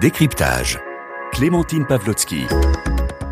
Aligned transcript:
Décryptage. 0.00 0.78
Clémentine 1.32 1.86
Pavlotsky. 1.86 2.46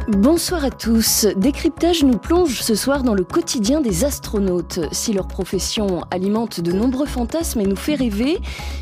Bonsoir 0.08 0.67
à 0.67 0.71
tous. 0.71 1.27
Décryptage 1.35 2.04
nous 2.04 2.19
plonge 2.19 2.61
ce 2.61 2.74
soir 2.74 3.03
dans 3.03 3.14
le 3.14 3.24
quotidien 3.24 3.80
des 3.80 4.04
astronautes. 4.04 4.80
Si 4.92 5.15
leur 5.15 5.27
profession 5.27 6.03
alimente 6.11 6.61
de 6.61 6.72
nombreux 6.72 7.06
fantasmes 7.06 7.61
et 7.61 7.67
nous 7.67 7.74
fait 7.74 7.95
rêver, 7.95 8.38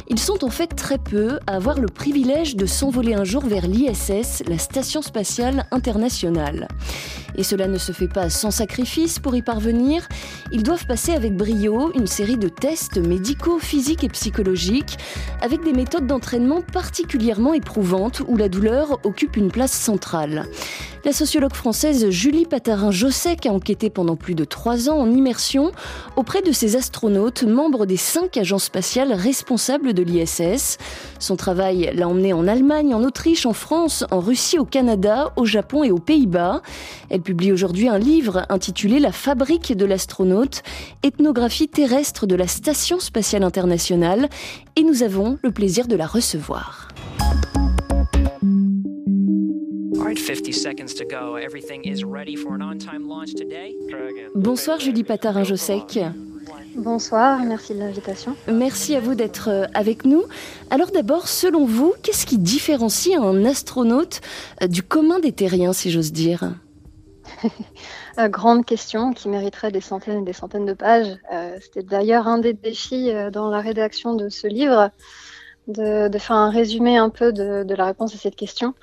ils 0.09 0.19
sont 0.19 0.45
en 0.45 0.51
fait 0.51 0.75
très 0.75 0.99
peu 0.99 1.39
à 1.47 1.55
avoir 1.55 1.79
le 1.79 1.87
privilège 1.87 2.57
de 2.57 2.67
s'envoler 2.67 3.15
un 3.15 3.23
jour 3.23 3.47
vers 3.47 3.69
l'ISS, 3.69 4.43
la 4.49 4.59
Station 4.59 5.01
spatiale 5.01 5.67
internationale. 5.71 6.67
Et 7.37 7.45
cela 7.45 7.69
ne 7.69 7.79
se 7.79 7.93
fait 7.93 8.09
pas 8.09 8.29
sans 8.29 8.51
sacrifice 8.51 9.21
pour 9.21 9.37
y 9.37 9.43
parvenir. 9.43 10.09
Ils 10.51 10.65
doivent 10.65 10.87
passer 10.87 11.13
avec 11.13 11.37
brio 11.37 11.93
une 11.95 12.09
série 12.09 12.37
de 12.37 12.49
tests 12.49 12.99
médicaux, 12.99 13.61
physiques 13.61 14.03
et 14.03 14.09
psychologiques, 14.09 14.99
avec 15.41 15.63
des 15.63 15.73
méthodes 15.73 16.07
d'entraînement 16.07 16.63
particulièrement 16.63 17.55
éprouvantes 17.55 18.23
où 18.27 18.37
la 18.37 18.49
douleur 18.49 18.99
occupe 19.05 19.37
une 19.37 19.53
place 19.53 19.73
centrale. 19.73 20.47
La 21.05 21.13
sociologue 21.13 21.55
française 21.55 22.11
Julie 22.11 22.47
Patarin-Jossec 22.47 23.47
a 23.47 23.51
enquêté 23.51 23.91
pendant 23.91 24.15
plus 24.15 24.37
de 24.37 24.45
trois 24.45 24.89
ans 24.89 24.99
en 24.99 25.11
immersion 25.11 25.73
auprès 26.15 26.43
de 26.43 26.53
ces 26.53 26.77
astronautes, 26.77 27.43
membres 27.43 27.87
des 27.87 27.97
cinq 27.97 28.37
agences 28.37 28.65
spatiales 28.65 29.13
responsables 29.13 29.95
de 29.95 30.03
l'ISS. 30.05 30.79
Son 31.19 31.35
travail 31.35 31.91
l'a 31.93 32.09
emmenée 32.09 32.33
en 32.33 32.47
Allemagne, 32.47 32.95
en 32.95 33.03
Autriche, 33.03 33.47
en 33.47 33.53
France, 33.53 34.05
en 34.13 34.21
Russie, 34.21 34.61
au 34.61 34.65
Canada, 34.65 35.33
au 35.35 35.45
Japon 35.45 35.83
et 35.83 35.91
aux 35.91 35.99
Pays-Bas. 35.99 36.63
Elle 37.11 37.23
publie 37.23 37.51
aujourd'hui 37.51 37.89
un 37.89 37.99
livre 37.99 38.47
intitulé 38.49 39.01
La 39.01 39.11
fabrique 39.11 39.77
de 39.77 39.85
l'astronaute, 39.85 40.63
ethnographie 41.03 41.67
terrestre 41.67 42.27
de 42.27 42.37
la 42.37 42.47
Station 42.47 43.01
spatiale 43.01 43.43
internationale, 43.43 44.29
et 44.77 44.85
nous 44.85 45.03
avons 45.03 45.37
le 45.43 45.51
plaisir 45.51 45.89
de 45.89 45.97
la 45.97 46.07
recevoir. 46.07 46.87
Bonsoir 54.35 54.81
Julie 54.81 55.05
Patarin-Josec. 55.05 56.01
Bonsoir, 56.75 57.39
merci 57.45 57.73
de 57.73 57.79
l'invitation. 57.79 58.37
Merci 58.49 58.97
à 58.97 59.01
vous 59.01 59.15
d'être 59.15 59.49
euh, 59.49 59.67
avec 59.75 60.05
nous. 60.05 60.25
Alors 60.71 60.91
d'abord, 60.91 61.29
selon 61.29 61.67
vous, 61.67 61.95
qu'est-ce 62.03 62.27
qui 62.27 62.39
différencie 62.39 63.17
un 63.17 63.45
astronaute 63.45 64.21
euh, 64.61 64.67
du 64.67 64.83
commun 64.83 65.21
des 65.21 65.31
terriens, 65.31 65.73
si 65.73 65.93
j'ose 65.93 66.11
dire? 66.11 66.53
Grande 68.19 68.67
question 68.67 69.13
qui 69.13 69.29
mériterait 69.29 69.71
des 69.71 69.81
centaines 69.81 70.23
et 70.23 70.25
des 70.25 70.33
centaines 70.33 70.67
de 70.67 70.75
pages. 70.75 71.17
Euh, 71.33 71.59
c'était 71.61 71.85
d'ailleurs 71.85 72.27
un 72.27 72.39
des 72.39 72.55
défis 72.55 73.13
dans 73.33 73.51
la 73.51 73.61
rédaction 73.61 74.15
de 74.17 74.29
ce 74.29 74.49
livre, 74.49 74.91
de, 75.69 76.11
faire 76.19 76.37
un 76.37 76.51
résumé 76.51 76.97
un 76.97 77.09
peu 77.09 77.33
de 77.33 77.75
la 77.75 77.85
réponse 77.85 78.15
à 78.17 78.19
cette 78.19 78.37
question. 78.37 78.75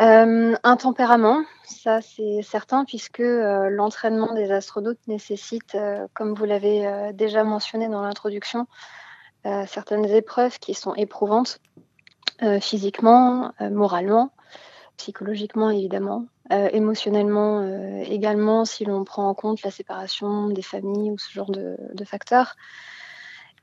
Euh, 0.00 0.56
un 0.62 0.76
tempérament, 0.76 1.44
ça 1.64 2.00
c'est 2.00 2.40
certain, 2.42 2.84
puisque 2.84 3.20
euh, 3.20 3.68
l'entraînement 3.68 4.32
des 4.32 4.50
astronautes 4.50 5.06
nécessite, 5.06 5.74
euh, 5.74 6.06
comme 6.14 6.34
vous 6.34 6.46
l'avez 6.46 7.12
déjà 7.12 7.44
mentionné 7.44 7.88
dans 7.88 8.02
l'introduction, 8.02 8.66
certaines 9.66 10.06
épreuves 10.06 10.60
qui 10.60 10.72
sont 10.72 10.94
éprouvantes, 10.94 11.58
physiquement, 12.60 13.52
moralement, 13.60 14.30
psychologiquement 14.96 15.70
évidemment, 15.70 16.26
émotionnellement 16.50 17.66
également, 18.02 18.64
si 18.64 18.84
l'on 18.84 19.02
prend 19.02 19.28
en 19.28 19.34
compte 19.34 19.62
la 19.62 19.72
séparation 19.72 20.46
des 20.46 20.62
familles 20.62 21.10
ou 21.10 21.18
ce 21.18 21.32
genre 21.32 21.50
de, 21.50 21.76
de 21.92 22.04
facteurs. 22.04 22.54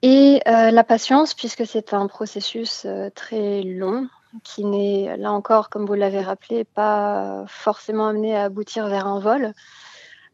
Et 0.02 0.42
la 0.46 0.84
patience, 0.84 1.34
puisque 1.34 1.66
c'est 1.66 1.94
un 1.94 2.08
processus 2.08 2.86
très 3.16 3.62
long, 3.62 4.10
qui 4.44 4.64
n'est, 4.64 5.18
là 5.18 5.32
encore, 5.32 5.70
comme 5.70 5.86
vous 5.86 5.94
l'avez 5.94 6.22
rappelé, 6.22 6.64
pas 6.64 7.46
forcément 7.48 8.08
amené 8.08 8.36
à 8.36 8.44
aboutir 8.44 8.88
vers 8.88 9.08
un 9.08 9.20
vol, 9.20 9.54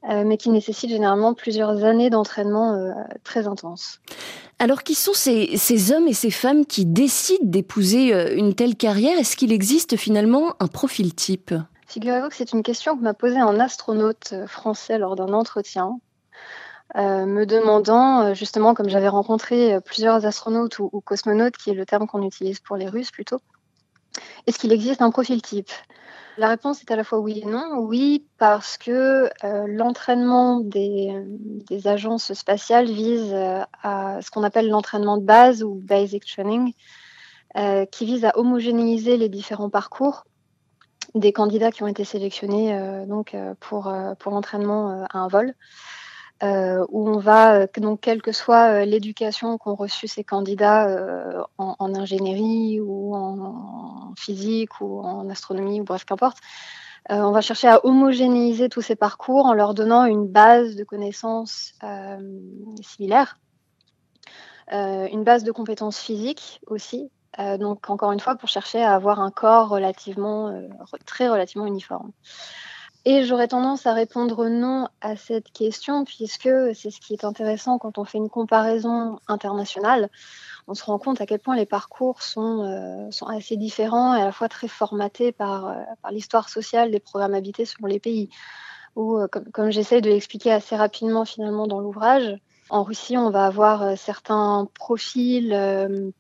euh, 0.10 0.24
mais 0.24 0.38
qui 0.38 0.52
nécessite 0.52 0.92
généralement 0.92 1.34
plusieurs 1.34 1.84
années 1.84 2.12
d'entraînement 2.12 2.74
euh, 2.74 2.92
très 3.24 3.48
intense. 3.48 4.02
Alors, 4.60 4.84
qui 4.84 4.94
sont 4.94 5.14
ces, 5.14 5.58
ces, 5.58 5.92
hommes 5.92 6.08
et 6.08 6.14
ces 6.14 6.30
femmes 6.30 6.68
qui 6.68 6.86
décident 6.86 7.44
d'épouser 7.44 8.14
euh, 8.14 8.36
une 8.36 8.54
telle 8.54 8.76
carrière? 8.76 9.18
Est-ce 9.18 9.36
qu'il 9.36 9.52
existe 9.52 9.98
finalement 9.98 10.54
un 10.60 10.68
profil 10.68 11.16
type? 11.16 11.56
Figurez-vous 11.88 12.30
que 12.30 12.36
c'est 12.36 12.52
une 12.52 12.62
question 12.62 12.96
que 12.96 13.02
m'a 13.02 13.16
posée 13.16 13.40
un 13.40 13.60
astronaute 13.60 14.36
français 14.46 15.00
lors 15.00 15.16
d'un 15.16 15.34
entretien. 15.34 16.00
me 16.96 17.46
demandant 17.46 18.34
justement, 18.34 18.74
comme 18.76 18.90
j'avais 18.90 19.08
rencontré 19.08 19.80
plusieurs 19.82 20.26
astronautes 20.26 20.78
ou, 20.78 20.90
ou, 20.92 21.02
cosmonautes, 21.02 21.58
qui 21.58 21.72
est 21.72 21.74
le 21.74 21.86
terme 21.86 22.06
qu'on 22.06 22.22
utilise 22.22 22.60
pour 22.60 22.76
les 22.76 22.88
Russes 22.88 23.12
plutôt, 23.12 23.40
est-ce 24.48 24.60
qu'il 24.60 24.74
existe 24.74 25.02
un 25.02 25.12
profil 25.12 25.42
type? 25.42 25.70
La 26.38 26.50
réponse 26.50 26.82
est 26.82 26.92
à 26.92 26.98
la 26.98 27.06
fois 27.06 27.20
oui 27.20 27.42
et 27.44 27.46
non. 27.46 27.78
Oui, 27.80 28.26
parce 28.38 28.78
que 28.78 29.30
euh, 29.46 29.66
l'entraînement 29.68 30.60
des, 30.60 31.14
agences 31.86 32.34
spatiales 32.34 32.88
vise 32.88 33.32
euh, 33.34 33.62
à 33.82 34.22
ce 34.22 34.30
qu'on 34.32 34.44
appelle 34.44 34.68
l'entraînement 34.68 35.18
de 35.18 35.24
base 35.24 35.64
ou 35.64 35.76
basic 35.76 36.26
training, 36.26 36.74
euh, 37.56 37.86
qui 37.86 38.06
vise 38.06 38.26
à 38.26 38.38
homogénéiser 38.38 39.16
les 39.16 39.30
différents 39.30 39.70
parcours 39.70 40.26
des 41.14 41.32
candidats 41.32 41.72
qui 41.72 41.84
ont 41.84 41.88
été 41.88 42.04
sélectionnés 42.04 42.78
pour, 43.62 43.90
l'entraînement 44.26 45.06
à 45.10 45.20
un 45.20 45.28
vol. 45.30 45.54
Où 46.42 47.10
on 47.10 47.20
va, 47.20 47.68
quelle 48.02 48.22
que 48.22 48.34
soit 48.34 48.84
l'éducation 48.84 49.58
qu'ont 49.58 49.76
reçue 49.76 50.10
ces 50.10 50.26
candidats 50.26 51.48
en, 51.58 51.96
ingénierie 51.96 52.82
ou 52.82 53.15
en, 53.15 53.15
physique 54.26 54.82
ou 54.82 55.02
en 55.02 55.30
astronomie 55.30 55.82
ou 55.82 55.84
bref 55.84 56.06
qu'importe, 56.06 56.38
on 57.10 57.32
va 57.32 57.42
chercher 57.42 57.68
à 57.68 57.86
homogénéiser 57.86 58.68
tous 58.68 58.82
ces 58.82 58.96
parcours 58.96 59.46
en 59.46 59.54
leur 59.54 59.74
donnant 59.76 60.06
une 60.06 60.28
base 60.28 60.76
de 60.76 60.84
connaissances 60.84 61.74
similaires, 62.82 63.38
une 64.72 65.24
base 65.24 65.44
de 65.44 65.52
compétences 65.52 66.00
physiques 66.00 66.62
aussi. 66.66 67.12
donc 67.60 67.90
encore 67.90 68.12
une 68.12 68.20
fois 68.20 68.36
pour 68.36 68.50
chercher 68.50 68.82
à 68.82 68.96
avoir 68.96 69.20
un 69.20 69.30
corps 69.30 69.70
relativement 69.70 70.52
très 71.06 71.30
relativement 71.30 71.68
uniforme. 71.68 72.12
Et 73.08 73.24
j'aurais 73.24 73.48
tendance 73.48 73.86
à 73.86 73.94
répondre 73.94 74.50
non 74.50 74.88
à 75.00 75.16
cette 75.16 75.52
question, 75.52 76.06
puisque 76.06 76.50
c'est 76.74 76.90
ce 76.90 77.00
qui 77.00 77.14
est 77.14 77.24
intéressant 77.24 77.78
quand 77.78 78.00
on 78.00 78.04
fait 78.04 78.18
une 78.18 78.32
comparaison 78.32 79.20
internationale. 79.28 80.10
On 80.68 80.74
se 80.74 80.84
rend 80.84 80.98
compte 80.98 81.22
à 81.22 81.28
quel 81.28 81.40
point 81.40 81.56
les 81.56 81.68
parcours 81.68 82.24
sont, 82.24 82.64
euh, 82.64 83.10
assez 83.28 83.56
différents 83.56 84.16
et 84.16 84.22
à 84.22 84.26
la 84.26 84.32
fois 84.32 84.50
très 84.50 84.68
formatés 84.68 85.32
par, 85.32 85.68
euh, 85.68 85.74
par 86.02 86.12
l'histoire 86.12 86.50
sociale 86.50 86.90
des 86.90 87.00
programmes 87.00 87.36
habités 87.36 87.66
selon 87.66 87.88
les 87.88 88.00
pays. 88.00 88.30
Ou, 88.96 89.18
euh, 89.18 89.28
comme, 89.28 89.70
j'essaie 89.70 90.02
de 90.02 90.10
l'expliquer 90.10 90.52
assez 90.52 90.76
rapidement 90.76 91.24
finalement 91.26 91.68
dans 91.68 91.80
l'ouvrage, 91.80 92.36
en 92.72 92.82
Russie, 92.82 93.16
on 93.16 93.30
va 93.30 93.46
avoir 93.46 93.96
certains 93.96 94.68
profils, 94.74 95.56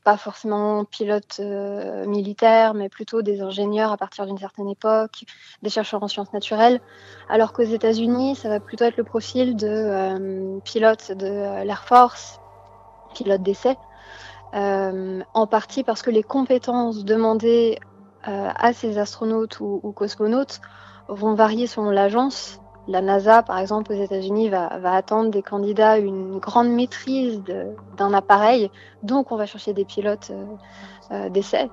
pas 0.03 0.15
forcément 0.15 0.85
pilotes 0.85 1.39
militaires, 2.05 2.75
mais 2.75 2.87
plutôt 2.87 3.23
des 3.23 3.41
ingénieurs 3.41 3.91
à 3.91 3.97
partir 3.97 4.27
d'une 4.27 4.37
certaine 4.37 4.69
époque, 4.69 5.23
des 5.63 5.71
chercheurs 5.71 6.03
en 6.03 6.07
sciences 6.07 6.31
naturelles, 6.33 6.81
alors 7.29 7.51
qu'aux 7.51 7.63
États-Unis, 7.63 8.35
ça 8.35 8.49
va 8.49 8.59
plutôt 8.59 8.85
être 8.85 8.97
le 8.97 9.03
profil 9.03 9.55
de 9.55 10.59
pilote 10.59 11.13
de 11.13 11.63
l'Air 11.63 11.83
Force, 11.83 12.39
pilote 13.15 13.41
d'essai, 13.41 13.75
en 14.53 15.47
partie 15.47 15.83
parce 15.83 16.01
que 16.01 16.09
les 16.09 16.23
compétences 16.23 17.03
demandées 17.03 17.79
à 18.23 18.73
ces 18.73 18.97
astronautes 18.97 19.59
ou 19.59 19.91
cosmonautes 19.95 20.61
vont 21.07 21.33
varier 21.33 21.67
selon 21.67 21.89
l'agence 21.91 22.59
la 22.87 23.01
NASA, 23.01 23.41
par 23.41 23.57
exemple, 23.59 23.93
aux 23.93 24.01
États-Unis, 24.01 24.49
va, 24.49 24.69
attendre 24.83 25.31
des 25.31 25.41
candidats 25.41 25.97
une 25.97 26.37
grande 26.37 26.69
maîtrise 26.69 27.41
d'un 27.97 28.13
appareil, 28.13 28.69
donc 29.03 29.31
on 29.31 29.37
va 29.37 29.45
chercher 29.45 29.73
des 29.73 29.85
pilotes 29.85 30.31
euh, 30.31 30.45
euh, 31.11 31.29
d'essai. 31.29 31.69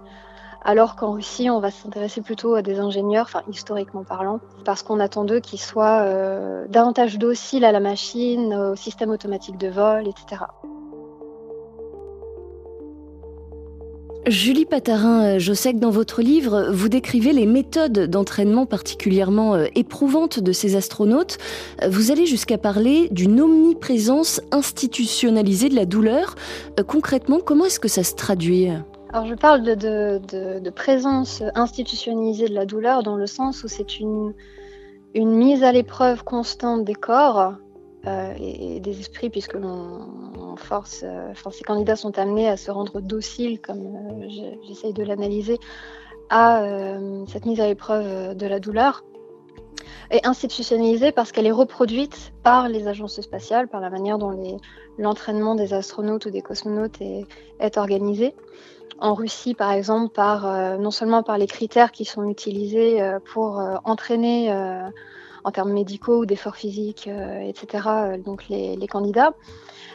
Alors 0.64 0.94
qu'en 0.94 1.12
Russie, 1.12 1.50
on 1.50 1.58
va 1.58 1.70
s'intéresser 1.70 2.22
plutôt 2.22 2.54
à 2.54 2.62
des 2.62 2.78
ingénieurs, 2.78 3.26
enfin 3.26 3.42
historiquement 3.50 4.04
parlant, 4.04 4.38
parce 4.64 4.82
qu'on 4.82 5.00
attend 5.00 5.24
d'eux 5.24 5.40
qu'ils 5.40 5.60
soient 5.60 6.02
euh, 6.02 6.66
davantage 6.68 7.18
dociles 7.18 7.64
à 7.64 7.72
la 7.72 7.80
machine, 7.80 8.54
au 8.54 8.76
système 8.76 9.10
automatique 9.10 9.58
de 9.58 9.68
vol, 9.68 10.06
etc. 10.06 10.44
Julie 14.28 14.66
Patarin, 14.66 15.38
je 15.38 15.52
sais 15.52 15.72
que 15.72 15.78
dans 15.78 15.90
votre 15.90 16.22
livre, 16.22 16.68
vous 16.70 16.88
décrivez 16.88 17.32
les 17.32 17.44
méthodes 17.44 18.08
d'entraînement 18.08 18.66
particulièrement 18.66 19.56
euh, 19.56 19.66
éprouvantes 19.74 20.38
de 20.38 20.52
ces 20.52 20.76
astronautes. 20.76 21.38
Vous 21.88 22.12
allez 22.12 22.26
jusqu'à 22.26 22.56
parler 22.56 23.08
d'une 23.10 23.40
omniprésence 23.40 24.40
institutionnalisée 24.52 25.70
de 25.70 25.74
la 25.74 25.86
douleur. 25.86 26.36
Euh, 26.78 26.84
concrètement, 26.84 27.40
comment 27.44 27.64
est-ce 27.64 27.80
que 27.80 27.88
ça 27.88 28.04
se 28.04 28.14
traduit? 28.14 28.68
Alors 29.12 29.26
je 29.26 29.34
parle 29.34 29.62
de, 29.64 30.70
présence 30.70 31.42
institutionnalisée 31.56 32.48
de 32.48 32.54
la 32.54 32.64
douleur 32.64 33.02
dans 33.02 33.16
le 33.16 33.26
sens 33.26 33.64
où 33.64 33.68
c'est 33.68 33.98
une 33.98 34.34
mise 35.14 35.64
à 35.64 35.72
l'épreuve 35.72 36.22
constante 36.22 36.84
des 36.84 36.94
corps 36.94 37.54
euh, 38.08 38.34
et, 38.36 38.80
des 38.80 38.98
esprits, 38.98 39.30
puisque 39.30 39.54
euh, 39.54 40.00
ces 41.52 41.64
candidats 41.64 41.94
sont 41.94 42.18
amenés 42.18 42.48
à 42.48 42.56
se 42.56 42.72
rendre 42.72 43.00
dociles, 43.00 43.60
comme 43.60 43.78
euh, 43.78 44.28
j'essaye 44.66 44.92
de 44.92 45.04
l'analyser, 45.04 45.60
à 46.28 46.64
cette 47.28 47.44
mise 47.44 47.60
à 47.60 47.66
l'épreuve 47.66 48.34
de 48.34 48.46
la 48.46 48.58
douleur 48.58 49.04
est 50.10 50.26
institutionnalisée 50.26 51.12
parce 51.12 51.30
qu'elle 51.30 51.46
est 51.46 51.52
reproduite 51.52 52.32
par 52.42 52.68
les 52.68 52.88
agences 52.88 53.20
spatiales, 53.20 53.68
par 53.68 53.82
la 53.82 53.90
manière 53.90 54.16
dont 54.16 54.58
l'entraînement 54.96 55.54
des 55.54 55.74
astronautes 55.74 56.24
ou 56.24 56.30
des 56.30 56.40
cosmonautes 56.40 57.02
est, 57.02 57.76
organisé. 57.76 58.34
En 58.98 59.12
Russie, 59.12 59.54
par 59.54 59.72
exemple, 59.72 60.18
non 60.80 60.90
seulement 60.90 61.22
par 61.22 61.36
les 61.36 61.46
critères 61.46 61.92
qui 61.92 62.06
sont 62.06 62.24
utilisés 62.24 62.98
pour 63.34 63.60
entraîner 63.84 64.50
en 65.44 65.50
termes 65.50 65.72
médicaux 65.72 66.20
ou 66.20 66.26
d'efforts 66.26 66.56
physiques, 66.56 67.08
euh, 67.08 67.40
etc., 67.40 67.88
euh, 67.88 68.18
donc 68.18 68.48
les, 68.48 68.86
candidats, 68.86 69.32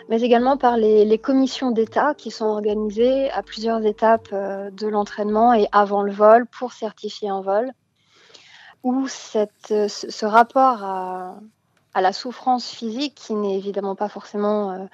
mais 0.09 0.21
également 0.21 0.57
par 0.57 0.77
les, 0.77 1.17
commissions 1.17 1.71
d'État 1.71 2.13
qui 2.13 2.31
sont 2.31 2.45
organisées 2.45 3.29
à 3.31 3.43
plusieurs 3.43 3.85
étapes 3.85 4.29
euh, 4.33 4.69
de 4.71 4.87
l'entraînement 4.87 5.53
et 5.53 5.67
avant 5.71 6.03
le 6.03 6.11
vol 6.11 6.45
pour 6.47 6.73
certifier 6.73 7.29
un 7.29 7.41
vol, 7.41 7.71
où 8.83 9.07
cette, 9.07 9.89
ce, 9.89 10.25
rapport 10.25 10.83
à, 10.83 11.35
à, 11.93 12.01
la 12.01 12.13
souffrance 12.13 12.69
physique, 12.69 13.15
qui 13.15 13.33
n'est 13.33 13.57
évidemment 13.57 13.95
pas 13.95 14.07
forcément 14.07 14.87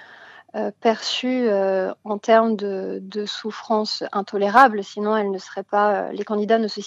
euh, 0.56 0.70
perçue 0.82 1.48
euh, 1.48 1.92
en 2.04 2.20
termes 2.20 2.56
de, 2.56 3.26
souffrance 3.26 4.04
intolérable, 4.12 4.84
sinon 4.84 5.18
elle 5.18 5.32
ne 5.32 5.40
serait 5.40 5.64
pas, 5.64 5.96
euh, 5.96 6.12
les 6.12 6.24
candidats 6.24 6.60
ne 6.60 6.68
se 6.68 6.80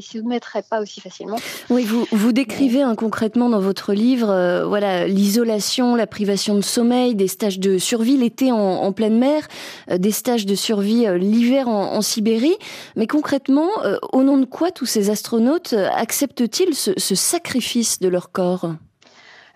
soumettraient 0.00 0.64
pas 0.68 0.82
aussi 0.82 1.00
facilement. 1.00 1.38
Oui, 1.70 1.84
vous, 1.84 2.06
vous 2.12 2.32
décrivez 2.32 2.82
hein, 2.82 2.94
concrètement 2.94 3.48
dans 3.48 3.60
votre 3.60 3.94
livre, 3.94 4.62
voilà, 4.66 5.06
l'isolation, 5.06 5.96
la 5.96 6.06
privation 6.06 6.54
de 6.54 6.60
sommeil, 6.60 7.14
des 7.14 7.28
stages 7.28 7.58
de 7.58 7.78
survie 7.78 8.18
l'été 8.18 8.52
en, 8.52 8.92
pleine 8.92 9.18
mer, 9.18 9.48
des 9.90 10.12
stages 10.12 10.44
de 10.44 10.54
survie 10.54 11.06
l'hiver 11.18 11.66
en, 11.68 12.02
Sibérie. 12.02 12.56
Mais 12.94 13.06
concrètement, 13.06 13.70
au 14.12 14.22
nom 14.22 14.36
de 14.36 14.44
quoi 14.44 14.70
tous 14.70 14.86
ces 14.86 15.08
astronautes 15.08 15.72
acceptent-ils 15.72 16.74
ce, 16.74 16.90
ce 16.98 17.14
sacrifice 17.14 18.00
de 18.00 18.08
leur 18.08 18.32
corps? 18.32 18.66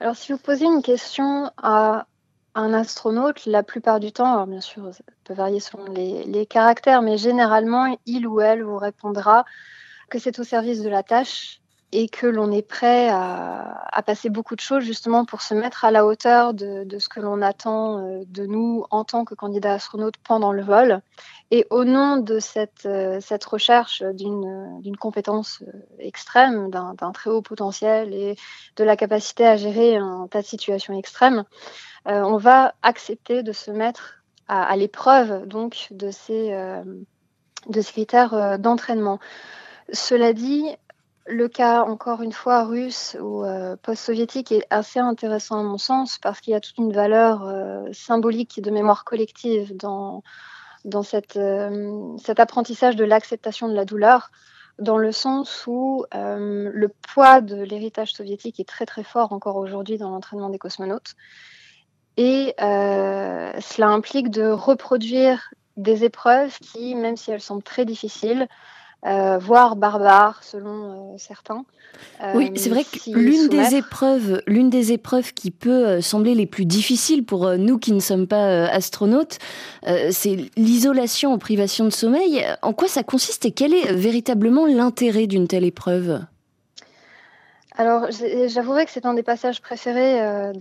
Alors, 0.01 0.17
si 0.17 0.33
vous 0.33 0.39
posez 0.39 0.65
une 0.65 0.83
question 0.83 1.51
à 1.63 2.07
un 2.55 2.75
astronaute, 2.75 3.47
la 3.47 3.63
plupart 3.63 4.01
du 4.01 4.13
temps, 4.13 4.33
alors 4.33 4.47
bien 4.47 4.61
sûr, 4.61 4.93
ça 4.93 5.03
peut 5.25 5.35
varier 5.35 5.61
selon 5.61 5.85
les, 5.87 6.47
caractères, 6.47 7.03
mais 7.03 7.17
généralement, 7.17 7.97
il 8.07 8.27
ou 8.27 8.41
elle 8.41 8.63
vous 8.63 8.77
répondra 8.77 9.45
que 10.11 10.19
c'est 10.19 10.39
au 10.39 10.45
service 10.45 10.83
de 10.83 10.91
la 10.91 11.03
tâche 11.03 11.62
et 11.93 12.09
que 12.09 12.27
l'on 12.27 12.51
est 12.51 12.67
prêt 12.67 13.09
à, 13.11 14.03
passer 14.05 14.31
beaucoup 14.31 14.57
de 14.57 14.61
choses 14.61 14.83
justement 14.83 15.25
pour 15.25 15.43
se 15.43 15.55
mettre 15.55 15.85
à 15.85 15.91
la 15.91 16.05
hauteur 16.05 16.55
de, 16.55 16.99
ce 16.99 17.09
que 17.09 17.21
l'on 17.21 17.41
attend 17.41 17.99
euh, 17.99 18.23
de 18.27 18.47
nous 18.47 18.85
en 18.91 19.05
tant 19.05 19.25
que 19.25 19.35
candidat 19.35 19.75
astronaute 19.75 20.17
pendant 20.25 20.53
le 20.53 20.63
vol. 20.63 21.03
Et 21.51 21.67
au 21.71 21.85
nom 21.85 22.17
de 22.17 22.41
cette, 22.41 22.87
euh, 22.87 23.21
recherche 23.47 24.03
d'une 24.03 24.97
compétence 24.99 25.63
euh, 25.63 25.73
extrême, 25.99 26.71
d'un 26.71 27.13
très 27.13 27.31
haut 27.31 27.43
potentiel 27.43 28.13
et 28.15 28.35
de 28.77 28.85
la 28.85 28.97
capacité 28.97 29.47
à 29.47 29.57
gérer 29.57 29.97
un 29.97 30.27
tas 30.29 30.41
de 30.41 30.47
situations 30.47 30.99
extrêmes, 30.99 31.45
on 32.05 32.37
va 32.37 32.75
accepter 32.83 33.45
de 33.45 33.53
se 33.53 33.71
mettre 33.71 34.25
à, 34.49 34.75
l'épreuve 34.75 35.47
donc 35.47 35.87
de 35.93 36.11
ces, 36.11 36.53
critères 37.71 38.59
d'entraînement. 38.59 39.21
Cela 39.93 40.33
dit, 40.33 40.65
le 41.27 41.49
cas, 41.49 41.83
encore 41.83 42.23
une 42.23 42.33
fois, 42.33 42.65
russe 42.65 43.17
ou 43.21 43.45
post-soviétique 43.83 44.53
est 44.53 44.67
assez 44.71 44.99
intéressant 44.99 45.61
à 45.61 45.63
mon 45.63 45.79
sens 45.79 46.19
parce 46.19 46.41
qu'il 46.41 46.53
y 46.53 46.57
a 46.57 46.61
toute 46.61 46.79
une 46.79 46.93
valeur 46.93 47.49
symbolique 47.93 48.61
de 48.61 48.71
mémoire 48.71 49.05
collective 49.05 49.77
dans, 49.77 50.23
dans 50.85 51.03
cette, 51.03 51.39
cet 52.19 52.41
apprentissage 52.41 52.97
de 52.97 53.05
l'acceptation 53.05 53.69
de 53.69 53.75
la 53.75 53.85
douleur, 53.85 54.31
dans 54.79 54.99
le 54.99 55.13
sens 55.13 55.65
où 55.67 56.05
le 56.13 56.89
poids 56.89 57.41
de 57.41 57.63
l'héritage 57.63 58.13
soviétique 58.13 58.59
est 58.59 58.69
très 58.69 58.87
très 58.87 59.05
fort 59.05 59.33
encore 59.33 59.57
aujourd'hui 59.57 59.99
dans 59.99 60.11
l'entraînement 60.11 60.51
des 60.51 60.59
cosmonautes. 60.59 61.15
Et 62.17 62.55
euh, 62.61 63.53
cela 63.61 63.89
implique 63.89 64.31
de 64.31 64.51
reproduire 64.51 65.51
des 65.77 66.05
épreuves 66.05 66.59
qui, 66.59 66.95
même 66.95 67.17
si 67.17 67.31
elles 67.31 67.41
semblent 67.41 67.63
très 67.63 67.85
difficiles, 67.85 68.49
euh, 69.05 69.39
voire 69.39 69.77
barbares 69.77 70.43
selon 70.43 71.15
euh, 71.15 71.19
certains. 71.19 71.65
oui, 72.35 72.53
c'est 72.57 72.71
vrai 72.71 72.85
que 72.85 73.11
l'une 73.11 73.49
des 73.49 73.75
épreuves, 73.75 74.43
l'une 74.47 74.71
des 74.71 74.93
épreuves 74.93 75.33
qui 75.35 75.51
peut 75.51 76.01
sembler 76.01 76.35
les 76.35 76.47
plus 76.47 76.65
difficiles 76.65 77.25
pour 77.25 77.51
nous 77.57 77.79
qui 77.79 77.93
ne 77.93 78.01
sommes 78.01 78.27
pas 78.27 78.67
astronautes, 78.67 79.39
c'est 80.11 80.51
l'isolation 80.57 81.33
en 81.33 81.39
privation 81.39 81.85
de 81.85 81.91
sommeil. 81.91 82.45
En 82.63 82.73
quoi 82.73 82.89
ça 82.89 83.03
consiste 83.03 83.45
et 83.45 83.51
quel 83.51 83.75
est 83.75 83.93
véritablement 83.93 84.67
l'intérêt 84.67 85.27
d'une 85.27 85.49
telle 85.49 85.65
épreuve? 85.65 86.21
Alors, 87.77 88.09
j'avouerai 88.49 88.85
que 88.85 88.91
c'est 88.91 89.07
un 89.07 89.15
des 89.15 89.23
passages 89.23 89.63
préférés 89.63 90.21
euh, 90.21 90.53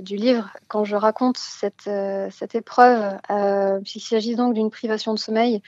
du 0.00 0.16
livre 0.16 0.50
quand 0.66 0.84
je 0.84 0.96
raconte 0.96 1.38
cette, 1.38 1.86
euh, 1.86 2.28
épreuve, 2.52 3.16
euh, 3.30 3.78
puisqu'il 3.78 4.00
s'agit 4.00 4.34
donc 4.34 4.54
d'une 4.54 4.70
privation 4.70 5.14
de 5.14 5.18
sommeil 5.18 5.62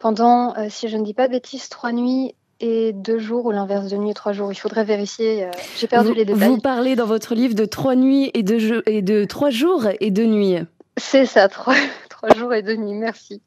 pendant, 0.00 0.54
si 0.68 0.88
je 0.88 0.96
ne 0.96 1.04
dis 1.04 1.14
pas 1.14 1.28
de 1.28 1.32
bêtises, 1.32 1.68
trois 1.68 1.92
nuits 1.92 2.34
et 2.58 2.92
deux 2.92 3.18
jours, 3.18 3.46
ou 3.46 3.50
l'inverse, 3.52 3.86
de 3.86 3.96
nuits 3.96 4.10
et 4.10 4.14
trois 4.14 4.32
jours. 4.32 4.52
Il 4.52 4.56
faudrait 4.56 4.84
vérifier. 4.84 5.48
J'ai 5.76 5.86
perdu 5.86 6.12
les 6.12 6.24
détails. 6.24 6.48
Vous 6.48 6.58
parlez 6.58 6.96
dans 6.96 7.06
votre 7.06 7.34
livre 7.34 7.54
de 7.54 7.64
trois 7.64 7.94
nuits 7.94 8.30
et 8.34 8.42
de, 8.42 8.82
et 8.86 9.02
de 9.02 9.24
trois 9.24 9.50
jours 9.50 9.86
et 10.00 10.10
deux 10.10 10.26
nuits. 10.26 10.56
C'est 10.96 11.26
ça, 11.26 11.48
trois, 11.48 11.76
trois 12.10 12.34
jours 12.34 12.52
et 12.52 12.62
deux 12.62 12.76
nuits, 12.76 12.94
merci. 12.94 13.40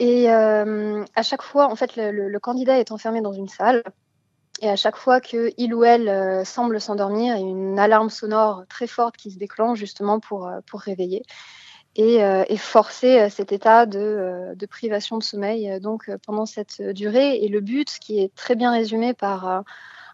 Et 0.00 0.28
à 0.28 1.22
chaque 1.22 1.42
fois, 1.42 1.70
en 1.70 1.76
fait, 1.76 1.96
le 1.96 2.38
candidat 2.38 2.78
est 2.78 2.90
enfermé 2.90 3.20
dans 3.20 3.32
une 3.32 3.48
salle. 3.48 3.84
Et 4.62 4.70
à 4.70 4.76
chaque 4.76 4.96
fois 4.96 5.20
qu'il 5.20 5.74
ou 5.74 5.84
elle 5.84 6.08
euh, 6.08 6.44
semble 6.44 6.80
s'endormir, 6.80 7.36
il 7.36 7.42
y 7.42 7.44
a 7.44 7.48
une 7.48 7.78
alarme 7.78 8.08
sonore 8.08 8.64
très 8.68 8.86
forte 8.86 9.16
qui 9.16 9.30
se 9.30 9.38
déclenche 9.38 9.78
justement 9.78 10.18
pour, 10.18 10.46
euh, 10.46 10.60
pour 10.66 10.80
réveiller 10.80 11.24
et, 11.96 12.22
euh, 12.22 12.44
et 12.48 12.56
forcer 12.56 13.28
cet 13.30 13.50
état 13.50 13.86
de, 13.86 14.54
de, 14.54 14.66
privation 14.66 15.18
de 15.18 15.22
sommeil 15.24 15.80
donc 15.80 16.10
pendant 16.24 16.46
cette 16.46 16.80
durée. 16.80 17.36
Et 17.36 17.48
le 17.48 17.60
but, 17.60 17.98
qui 17.98 18.20
est 18.20 18.32
très 18.34 18.54
bien 18.54 18.70
résumé 18.70 19.14
par 19.14 19.64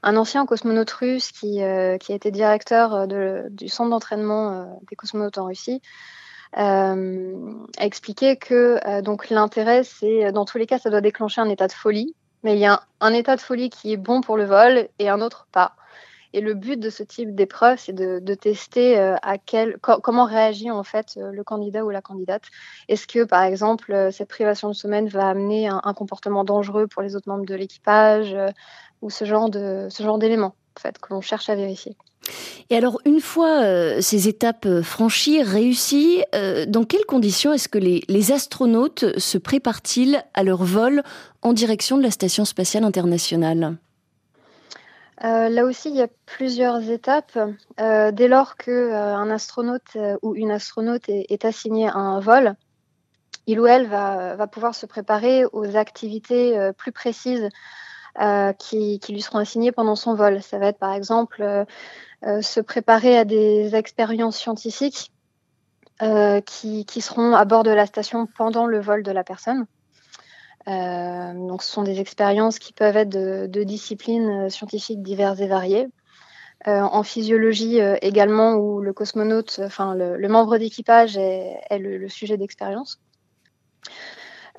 un 0.02 0.16
ancien 0.16 0.46
cosmonaute 0.46 0.90
russe 0.90 1.30
qui, 1.32 1.62
a 1.62 1.96
été 2.08 2.30
directeur 2.30 3.06
du 3.06 3.68
centre 3.68 3.90
d'entraînement 3.90 4.80
des 4.88 4.96
cosmonautes 4.96 5.38
en 5.38 5.46
Russie, 5.46 5.82
a 6.54 6.94
expliqué 7.78 8.36
que 8.36 9.00
donc 9.02 9.28
l'intérêt, 9.28 9.84
c'est 9.84 10.32
dans 10.32 10.44
tous 10.44 10.58
les 10.58 10.66
cas, 10.66 10.78
ça 10.78 10.88
doit 10.88 11.00
déclencher 11.00 11.40
un 11.40 11.48
état 11.48 11.66
de 11.66 11.72
folie 11.72 12.14
mais 12.42 12.54
il 12.54 12.60
y 12.60 12.66
a 12.66 12.82
un, 13.00 13.12
état 13.12 13.36
de 13.36 13.40
folie 13.40 13.70
qui 13.70 13.92
est 13.92 13.96
bon 13.96 14.20
pour 14.20 14.36
le 14.36 14.44
vol 14.44 14.88
et 14.98 15.08
un 15.08 15.20
autre 15.20 15.46
pas. 15.52 15.76
Et 16.34 16.40
le 16.40 16.54
but 16.54 16.78
de 16.78 16.88
ce 16.88 17.02
type 17.02 17.34
d'épreuve, 17.34 17.78
c'est 17.78 17.92
de, 17.92 18.34
tester 18.34 18.98
euh, 18.98 19.16
comment 19.80 20.24
réagit 20.24 20.70
en 20.70 20.82
fait 20.82 21.14
euh, 21.16 21.30
le 21.30 21.44
candidat 21.44 21.84
ou 21.84 21.90
la 21.90 22.00
candidate. 22.00 22.44
Est-ce 22.88 23.06
que, 23.06 23.24
par 23.24 23.42
exemple, 23.42 23.92
euh, 23.92 24.10
cette 24.10 24.28
privation 24.28 24.68
de 24.68 24.74
sommeil 24.74 25.08
va 25.08 25.28
amener 25.28 25.68
un, 25.68 25.80
comportement 25.94 26.44
dangereux 26.44 26.86
pour 26.86 27.02
les 27.02 27.16
autres 27.16 27.28
membres 27.28 27.44
de 27.44 27.54
l'équipage 27.54 28.34
ou 29.02 29.10
ce 29.10 29.24
genre 29.24 29.50
de 29.50 29.88
d'éléments 30.18 30.54
en 30.76 30.80
fait 30.80 30.98
que 30.98 31.12
l'on 31.12 31.20
cherche 31.20 31.50
à 31.50 31.54
vérifier? 31.54 31.96
Et 32.70 32.76
alors, 32.76 32.98
une 33.04 33.20
fois 33.20 34.00
ces 34.00 34.28
étapes 34.28 34.80
franchies, 34.80 35.42
réussies, 35.42 36.22
dans 36.66 36.84
quelles 36.84 37.04
conditions 37.04 37.52
est-ce 37.52 37.68
que 37.68 37.78
les, 37.78 38.32
astronautes 38.32 39.18
se 39.18 39.38
préparent-ils 39.38 40.24
à 40.32 40.42
leur 40.42 40.64
vol 40.64 41.02
en 41.42 41.52
direction 41.52 41.98
de 41.98 42.02
la 42.02 42.10
Station 42.10 42.44
spatiale 42.44 42.84
internationale? 42.84 43.76
Là 45.20 45.64
aussi, 45.64 45.90
il 45.90 45.96
y 45.96 46.02
a 46.02 46.08
plusieurs 46.26 46.88
étapes. 46.90 47.38
dès 47.78 48.28
lors 48.28 48.56
qu'un 48.56 49.30
astronaute 49.30 49.96
ou 50.22 50.34
une 50.34 50.50
astronaute 50.50 51.08
est, 51.08 51.44
assigné 51.44 51.88
à 51.88 51.96
un 51.96 52.20
vol, 52.20 52.54
il 53.46 53.60
ou 53.60 53.66
elle 53.66 53.88
va, 53.88 54.46
pouvoir 54.46 54.74
se 54.74 54.86
préparer 54.86 55.44
aux 55.52 55.76
activités 55.76 56.70
plus 56.76 56.92
précises 56.92 57.48
qui, 58.58 59.00
lui 59.08 59.22
seront 59.22 59.38
assignées 59.38 59.72
pendant 59.72 59.96
son 59.96 60.14
vol. 60.14 60.42
Ça 60.42 60.58
va 60.58 60.66
être 60.66 60.78
par 60.78 60.92
exemple 60.92 61.66
euh, 62.24 62.40
se 62.40 62.60
préparer 62.60 63.18
à 63.18 63.24
des 63.24 63.74
expériences 63.74 64.36
scientifiques 64.36 65.10
euh, 66.02 66.40
qui, 66.40 66.84
seront 67.00 67.34
à 67.34 67.44
bord 67.44 67.64
de 67.64 67.70
la 67.70 67.84
station 67.84 68.26
pendant 68.26 68.66
le 68.66 68.80
vol 68.80 69.02
de 69.02 69.10
la 69.10 69.24
personne. 69.24 69.66
Euh, 70.68 71.32
donc, 71.48 71.62
ce 71.62 71.70
sont 71.70 71.82
des 71.82 72.00
expériences 72.00 72.58
qui 72.58 72.72
peuvent 72.72 72.96
être 72.96 73.08
de, 73.10 73.64
disciplines 73.64 74.48
scientifiques 74.50 75.02
diverses 75.02 75.40
et 75.40 75.48
variées. 75.48 75.88
en 76.66 77.02
physiologie 77.02 77.80
également, 78.02 78.54
où 78.54 78.80
le 78.80 78.92
cosmonaute, 78.92 79.60
enfin 79.64 79.94
le, 79.94 80.28
membre 80.28 80.58
d'équipage 80.58 81.16
est, 81.16 81.78
le, 81.78 82.08
sujet 82.08 82.36
d'expérience. 82.36 83.00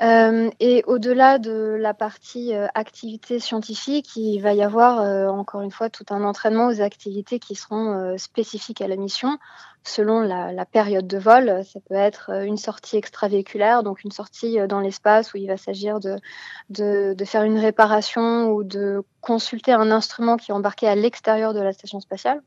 Euh, 0.02 0.50
et 0.60 0.84
au-delà 0.88 1.38
de 1.38 1.78
la 1.80 1.94
partie 1.94 2.56
euh, 2.56 2.68
activité 2.74 3.40
scientifique, 3.40 4.16
il 4.16 4.40
va 4.40 4.54
y 4.54 4.64
avoir 4.64 5.02
euh, 5.02 5.28
encore 5.28 5.62
une 5.62 5.70
fois 5.72 5.90
tout 5.90 6.06
un 6.10 6.24
entraînement 6.24 6.68
aux 6.68 6.82
activités 6.82 7.38
qui 7.38 7.54
seront 7.54 8.18
spécifiques 8.18 8.82
à 8.82 8.88
la 8.88 8.96
mission 8.96 9.38
selon 9.84 10.22
la, 10.22 10.66
période 10.66 11.06
de 11.08 11.18
vol. 11.18 11.64
Ça 11.66 11.80
peut 11.82 11.94
être 11.94 12.32
une 12.46 12.58
sortie 12.58 12.98
extravéhiculaire, 12.98 13.84
donc 13.84 14.04
une 14.04 14.12
sortie 14.12 14.58
dans 14.68 14.80
l'espace 14.80 15.34
où 15.34 15.38
il 15.38 15.48
va 15.48 15.58
s'agir 15.58 16.00
de, 16.00 16.18
de, 16.70 17.26
faire 17.26 17.44
une 17.44 17.60
réparation 17.60 18.52
ou 18.52 18.64
de 18.64 19.04
consulter 19.22 19.74
un 19.74 19.92
instrument 19.92 20.38
qui 20.38 20.52
est 20.52 20.54
embarqué 20.54 20.88
à 20.88 20.96
l'extérieur 20.96 21.54
de 21.54 21.60
la 21.60 21.74
station 21.74 22.00
spatiale. 22.00 22.42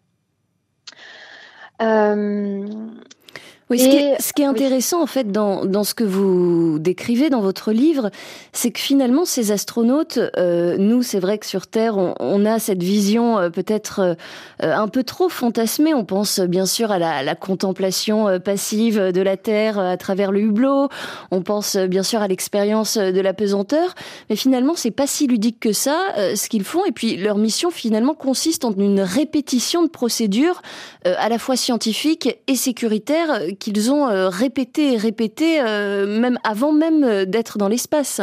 Oui, 3.68 3.80
ce 3.80 4.32
qui 4.32 4.42
est, 4.42 4.44
intéressant 4.44 5.02
en 5.02 5.08
fait 5.08 5.32
dans, 5.32 5.64
dans, 5.64 5.82
ce 5.82 5.92
que 5.92 6.04
vous 6.04 6.78
décrivez 6.78 7.30
dans 7.30 7.40
votre 7.40 7.72
livre, 7.72 8.10
c'est 8.52 8.70
que 8.70 8.78
finalement 8.78 9.24
ces 9.24 9.50
astronautes, 9.50 10.20
euh, 10.36 10.76
nous 10.78 11.02
c'est 11.02 11.18
vrai 11.18 11.38
que 11.38 11.46
sur 11.46 11.66
Terre 11.66 11.98
on, 11.98 12.14
on 12.20 12.46
a 12.46 12.60
cette 12.60 12.84
vision 12.84 13.40
euh, 13.40 13.50
peut-être 13.50 13.98
euh, 14.00 14.14
un 14.60 14.86
peu 14.86 15.02
trop 15.02 15.28
fantasmée. 15.28 15.94
On 15.94 16.04
pense 16.04 16.38
bien 16.38 16.64
sûr 16.64 16.92
à 16.92 17.00
la, 17.00 17.24
la 17.24 17.34
contemplation 17.34 18.38
passive 18.38 19.10
de 19.10 19.20
la 19.20 19.36
Terre 19.36 19.80
à 19.80 19.96
travers 19.96 20.30
le 20.30 20.42
hublot. 20.42 20.88
On 21.32 21.42
pense 21.42 21.76
bien 21.76 22.04
sûr 22.04 22.22
à 22.22 22.28
l'expérience 22.28 22.96
de 22.96 23.20
la 23.20 23.34
pesanteur, 23.34 23.96
mais 24.30 24.36
finalement 24.36 24.74
c'est 24.76 24.92
pas 24.92 25.08
si 25.08 25.26
ludique 25.26 25.58
que 25.58 25.72
ça 25.72 25.96
ce 26.36 26.48
qu'ils 26.48 26.64
font. 26.64 26.84
Et 26.84 26.92
puis 26.92 27.16
leur 27.16 27.36
mission 27.36 27.72
finalement 27.72 28.14
consiste 28.14 28.64
en 28.64 28.72
une 28.74 29.00
répétition 29.00 29.82
de 29.82 29.88
procédures 29.88 30.62
à 31.04 31.28
la 31.28 31.38
fois 31.38 31.56
scientifiques 31.56 32.38
et 32.46 32.54
sécuritaires 32.54 33.40
qu'ils 33.58 33.90
ont 33.90 34.08
euh, 34.08 34.28
répété 34.28 34.94
et 34.94 34.96
répété, 34.96 35.60
euh, 35.60 36.06
même 36.06 36.38
avant 36.44 36.72
même 36.72 37.04
euh, 37.04 37.24
d'être 37.24 37.58
dans 37.58 37.68
l'espace. 37.68 38.20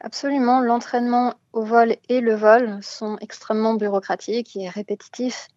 Absolument, 0.00 0.60
l'entraînement 0.60 1.34
au 1.52 1.62
vol 1.62 1.96
et 2.08 2.20
le 2.20 2.34
vol 2.34 2.78
sont 2.82 3.18
extrêmement 3.20 3.74
bureaucratiques 3.74 4.56
et 4.56 4.68
répétitifs. 4.68 5.48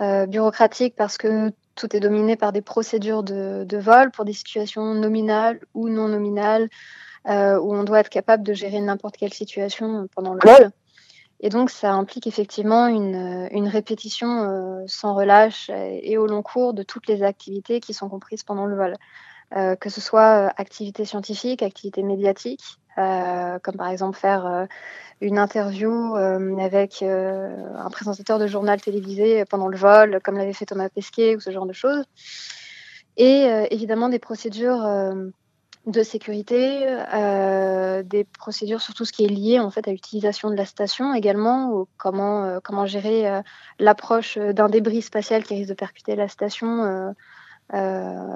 bureaucratiques 0.00 0.94
parce 0.94 1.16
que 1.16 1.50
tout 1.74 1.96
est 1.96 2.00
dominé 2.00 2.36
par 2.36 2.52
des 2.52 2.60
procédures 2.60 3.22
de, 3.22 3.66
vol 3.78 4.10
pour 4.10 4.26
des 4.26 4.34
situations 4.34 4.94
nominales 4.94 5.60
ou 5.72 5.88
non 5.88 6.08
nominales, 6.08 6.68
où 7.24 7.74
on 7.74 7.82
doit 7.82 8.00
être 8.00 8.10
capable 8.10 8.42
de 8.42 8.52
gérer 8.52 8.80
n'importe 8.80 9.16
quelle 9.16 9.32
situation 9.32 10.06
pendant 10.14 10.34
le 10.34 10.40
vol. 10.44 10.70
Et 11.40 11.50
donc, 11.50 11.70
ça 11.70 11.92
implique 11.92 12.26
effectivement 12.26 12.88
une, 12.88 13.14
euh, 13.14 13.68
répétition 13.68 14.42
euh, 14.42 14.84
sans 14.86 15.14
relâche 15.14 15.70
et, 15.70 16.18
au 16.18 16.26
long 16.26 16.42
cours 16.42 16.74
de 16.74 16.82
toutes 16.82 17.06
les 17.06 17.22
activités 17.22 17.80
qui 17.80 17.94
sont 17.94 18.08
comprises 18.08 18.42
pendant 18.42 18.66
le 18.66 18.76
vol. 18.76 18.94
Euh, 19.56 19.76
que 19.76 19.88
ce 19.88 20.00
soit 20.00 20.52
activité 20.58 21.04
scientifique, 21.04 21.62
activité 21.62 22.02
médiatique, 22.02 22.78
comme 22.96 23.76
par 23.76 23.88
exemple 23.88 24.18
faire 24.18 24.66
une 25.20 25.38
interview 25.38 26.16
avec 26.16 27.00
un 27.02 27.90
présentateur 27.90 28.40
de 28.40 28.48
journal 28.48 28.80
télévisé 28.80 29.44
pendant 29.44 29.68
le 29.68 29.78
vol, 29.78 30.18
comme 30.24 30.36
l'avait 30.36 30.52
fait 30.52 30.66
Thomas 30.66 30.88
Pesquet 30.88 31.36
ou 31.36 31.40
ce 31.40 31.50
genre 31.50 31.64
de 31.64 31.72
choses. 31.72 32.04
Et 33.16 33.46
évidemment 33.70 34.08
des 34.08 34.18
procédures 34.18 34.84
de 35.88 36.02
sécurité, 36.02 36.86
euh, 37.14 38.02
des 38.02 38.24
procédures 38.24 38.82
sur 38.82 38.92
tout 38.92 39.06
ce 39.06 39.12
qui 39.12 39.24
est 39.24 39.28
lié 39.28 39.58
en 39.58 39.70
fait 39.70 39.88
à 39.88 39.90
l'utilisation 39.90 40.50
de 40.50 40.54
la 40.54 40.66
station 40.66 41.14
également, 41.14 41.86
comment, 41.96 42.44
euh, 42.44 42.58
comment 42.62 42.84
gérer 42.84 43.26
euh, 43.26 43.40
l'approche 43.78 44.36
d'un 44.36 44.68
débris 44.68 45.00
spatial 45.00 45.44
qui 45.44 45.54
risque 45.54 45.70
de 45.70 45.74
percuter 45.74 46.14
la 46.14 46.28
station, 46.28 47.14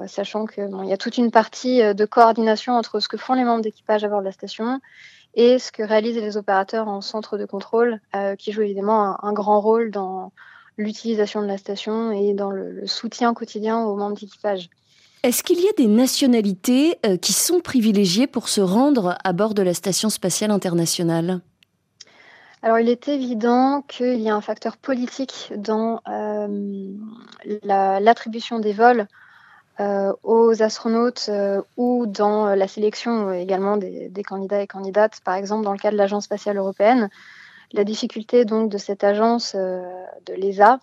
sachant 0.07 0.45
qu'il 0.45 0.67
bon, 0.67 0.83
y 0.83 0.93
a 0.93 0.97
toute 0.97 1.17
une 1.17 1.31
partie 1.31 1.81
de 1.81 2.05
coordination 2.05 2.73
entre 2.73 2.99
ce 2.99 3.07
que 3.07 3.17
font 3.17 3.33
les 3.33 3.43
membres 3.43 3.61
d'équipage 3.61 4.03
à 4.03 4.07
bord 4.07 4.19
de 4.19 4.25
la 4.25 4.31
station 4.31 4.79
et 5.35 5.59
ce 5.59 5.71
que 5.71 5.83
réalisent 5.83 6.17
les 6.17 6.37
opérateurs 6.37 6.87
en 6.87 7.01
centre 7.01 7.37
de 7.37 7.45
contrôle, 7.45 7.99
qui 8.37 8.51
jouent 8.51 8.61
évidemment 8.61 9.23
un, 9.23 9.33
grand 9.33 9.59
rôle 9.59 9.89
dans 9.91 10.31
l'utilisation 10.77 11.41
de 11.41 11.47
la 11.47 11.57
station 11.57 12.11
et 12.11 12.33
dans 12.33 12.51
le 12.51 12.85
soutien 12.85 13.33
quotidien 13.33 13.79
aux 13.83 13.95
membres 13.95 14.17
d'équipage. 14.17 14.69
Est-ce 15.23 15.41
qu'il 15.41 15.61
y 15.61 15.69
a 15.69 15.71
des 15.77 15.87
nationalités 15.87 16.99
euh, 17.05 17.15
qui 17.15 17.31
sont 17.31 17.61
privilégiées 17.61 18.27
pour 18.27 18.49
se 18.49 18.59
rendre 18.59 19.17
à 19.23 19.31
bord 19.31 19.53
de 19.53 19.61
la 19.61 19.73
Station 19.73 20.09
spatiale 20.09 20.51
internationale? 20.51 21.39
Alors, 22.61 22.77
il 22.79 22.89
est 22.89 23.07
évident 23.07 23.83
qu'il 23.87 24.19
y 24.19 24.29
a 24.29 24.35
un 24.35 24.41
facteur 24.41 24.75
politique 24.75 25.53
dans 25.55 26.01
euh, 26.09 26.89
l'attribution 27.63 28.59
des 28.59 28.73
vols 28.73 29.07
euh, 29.79 30.11
aux 30.23 30.61
astronautes 30.61 31.31
ou 31.77 32.05
dans 32.05 32.53
la 32.53 32.67
sélection 32.67 33.31
également 33.31 33.77
des, 33.77 34.09
des, 34.09 34.23
candidats 34.23 34.61
et 34.61 34.67
candidates, 34.67 35.21
par 35.23 35.35
exemple 35.35 35.63
dans 35.63 35.71
le 35.71 35.79
cas 35.79 35.91
de 35.91 35.97
l'Agence 35.97 36.25
spatiale 36.25 36.57
européenne. 36.57 37.09
La 37.71 37.85
difficulté 37.85 38.43
donc 38.43 38.69
de 38.69 38.77
cette 38.77 39.05
agence 39.05 39.55
de 39.55 40.33
l'ESA, 40.35 40.79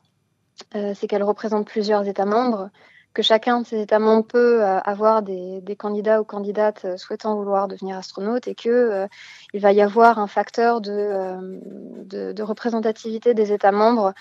c'est 0.73 1.06
qu'elle 1.06 1.23
représente 1.23 1.66
plusieurs 1.66 2.09
États 2.09 2.26
membres 2.26 2.70
que 3.12 3.23
chacun 3.23 3.61
de 3.61 3.67
ces 3.67 3.81
États 3.81 3.99
membres 3.99 4.26
peut 4.26 4.62
euh, 4.62 4.79
avoir 4.81 5.23
des, 5.23 5.62
candidats 5.76 6.21
ou 6.21 6.25
candidates 6.25 6.85
euh, 6.85 6.97
souhaitant 6.97 7.35
vouloir 7.35 7.67
devenir 7.67 7.97
astronaute 7.97 8.47
et 8.47 8.55
qu'il 8.55 8.71
euh, 8.71 9.07
va 9.55 9.73
y 9.73 9.81
avoir 9.81 10.19
un 10.19 10.26
facteur 10.26 10.81
de, 10.81 11.61
de, 12.05 12.43
représentativité 12.43 13.35
des 13.35 13.52
États 13.52 13.73
membres, 13.73 14.14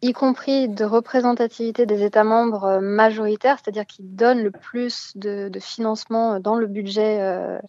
y 0.00 0.12
compris 0.12 0.68
de 0.68 0.84
représentativité 0.84 1.86
des 1.86 2.02
États 2.02 2.24
membres 2.24 2.80
majoritaires, 2.80 3.58
c'est-à-dire 3.62 3.86
qui 3.86 4.02
donnent 4.02 4.42
le 4.42 4.50
plus 4.50 5.12
de, 5.16 5.50
financement 5.60 6.40
dans 6.40 6.56
le 6.56 6.66
budget 6.66 7.60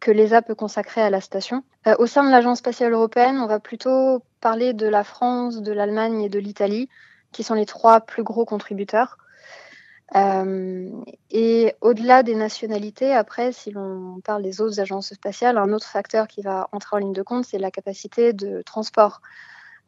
que 0.00 0.10
l'ESA 0.10 0.42
peut 0.42 0.54
consacrer 0.54 1.00
à 1.00 1.10
la 1.10 1.20
station. 1.20 1.62
au 1.98 2.06
sein 2.06 2.24
de 2.24 2.30
l'Agence 2.30 2.58
spatiale 2.58 2.92
européenne, 2.92 3.38
on 3.38 3.46
va 3.46 3.60
plutôt 3.60 4.22
parler 4.40 4.72
de 4.72 4.86
la 4.86 5.04
France, 5.04 5.62
de 5.62 5.72
l'Allemagne 5.72 6.22
et 6.22 6.28
de 6.28 6.38
l'Italie, 6.38 6.88
qui 7.32 7.44
sont 7.44 7.54
les 7.54 7.66
trois 7.66 8.00
plus 8.00 8.24
gros 8.24 8.44
contributeurs. 8.44 9.16
Euh, 10.16 10.90
et 11.30 11.74
au-delà 11.80 12.22
des 12.22 12.34
nationalités, 12.34 13.12
après, 13.12 13.52
si 13.52 13.70
l'on 13.70 14.20
parle 14.24 14.42
des 14.42 14.60
autres 14.60 14.80
agences 14.80 15.14
spatiales, 15.14 15.56
un 15.56 15.72
autre 15.72 15.86
facteur 15.86 16.26
qui 16.26 16.42
va 16.42 16.68
entrer 16.72 16.96
en 16.96 16.98
ligne 16.98 17.12
de 17.12 17.22
compte, 17.22 17.44
c'est 17.44 17.58
la 17.58 17.70
capacité 17.70 18.32
de 18.32 18.62
transport. 18.62 19.20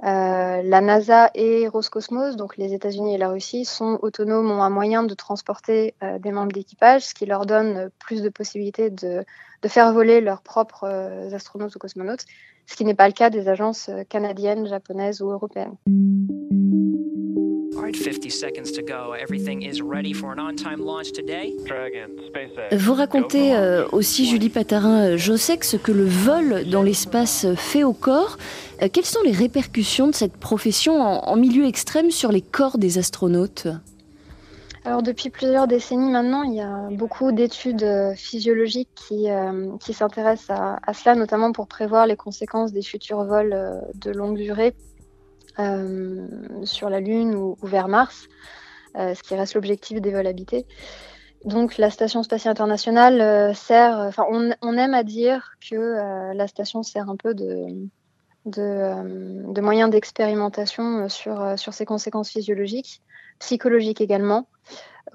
Euh, 0.04 0.62
la 0.62 0.80
NASA 0.80 1.30
et 1.34 1.68
Roscosmos, 1.68 2.36
donc 2.36 2.56
les 2.56 2.72
États-Unis 2.72 3.14
et 3.14 3.18
la 3.18 3.28
Russie, 3.28 3.64
sont 3.64 3.98
autonomes, 4.02 4.50
ont 4.50 4.62
un 4.62 4.70
moyen 4.70 5.04
de 5.04 5.14
transporter 5.14 5.94
euh, 6.02 6.18
des 6.18 6.32
membres 6.32 6.52
d'équipage, 6.52 7.06
ce 7.06 7.14
qui 7.14 7.26
leur 7.26 7.46
donne 7.46 7.90
plus 7.98 8.22
de 8.22 8.28
possibilités 8.28 8.90
de, 8.90 9.24
de 9.62 9.68
faire 9.68 9.92
voler 9.92 10.20
leurs 10.20 10.42
propres 10.42 10.88
astronautes 11.32 11.76
ou 11.76 11.78
cosmonautes, 11.78 12.24
ce 12.66 12.76
qui 12.76 12.84
n'est 12.84 12.94
pas 12.94 13.06
le 13.06 13.12
cas 13.12 13.30
des 13.30 13.48
agences 13.48 13.90
canadiennes, 14.08 14.66
japonaises 14.66 15.20
ou 15.20 15.30
européennes. 15.30 15.76
Vous 22.72 22.94
racontez 22.94 23.54
euh, 23.54 23.86
aussi, 23.92 24.26
Julie 24.26 24.48
Patarin-Josek, 24.48 25.64
ce 25.64 25.76
que 25.76 25.92
le 25.92 26.04
vol 26.04 26.64
dans 26.68 26.82
l'espace 26.82 27.46
fait 27.56 27.84
au 27.84 27.92
corps. 27.92 28.38
Euh, 28.82 28.88
quelles 28.92 29.04
sont 29.04 29.22
les 29.24 29.32
répercussions 29.32 30.08
de 30.08 30.14
cette 30.14 30.36
profession 30.36 31.00
en, 31.00 31.36
milieu 31.36 31.66
extrême 31.66 32.10
sur 32.10 32.32
les 32.32 32.40
corps 32.40 32.78
des 32.78 32.98
astronautes? 32.98 33.66
Alors 34.84 35.02
depuis 35.02 35.30
plusieurs 35.30 35.68
décennies 35.68 36.10
maintenant, 36.10 36.42
il 36.42 36.54
y 36.54 36.60
a 36.60 36.88
beaucoup 36.90 37.30
d'études 37.30 37.84
euh, 37.84 38.14
physiologiques 38.14 38.90
qui, 38.94 39.28
qui 39.80 39.92
s'intéressent 39.94 40.58
à, 40.82 40.92
cela, 40.92 41.14
notamment 41.14 41.52
pour 41.52 41.68
prévoir 41.68 42.06
les 42.06 42.16
conséquences 42.16 42.72
des 42.72 42.82
futurs 42.82 43.24
vols 43.24 43.82
de 43.94 44.10
longue 44.10 44.36
durée 44.36 44.74
euh, 45.58 46.26
sur 46.64 46.88
la 46.88 47.00
Lune 47.00 47.34
ou, 47.34 47.56
vers 47.62 47.88
Mars, 47.88 48.28
euh, 48.96 49.14
ce 49.14 49.22
qui 49.22 49.34
reste 49.34 49.52
l'objectif 49.54 50.00
des 50.00 50.10
vols 50.10 50.26
habités. 50.26 50.66
Donc 51.44 51.76
la 51.76 51.90
station 51.90 52.22
spatiale 52.22 52.52
internationale 52.52 53.20
euh, 53.20 53.52
sert, 53.52 53.98
enfin 53.98 54.24
on, 54.30 54.76
aime 54.78 54.94
à 54.94 55.02
dire 55.02 55.50
que 55.68 56.32
la 56.32 56.46
station 56.46 56.82
sert 56.82 57.10
un 57.10 57.16
peu 57.16 57.34
de 57.34 57.90
moyen 59.60 59.88
d'expérimentation 59.88 61.10
sur, 61.10 61.58
sur 61.58 61.74
ses 61.74 61.84
conséquences 61.84 62.30
physiologiques, 62.30 63.02
psychologiques 63.42 64.00
également 64.00 64.46